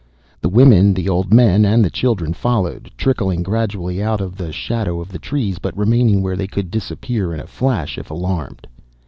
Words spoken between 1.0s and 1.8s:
old men,